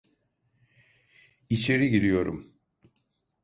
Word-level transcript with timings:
İçeri 1.49 1.89
giriyorum. 1.89 2.53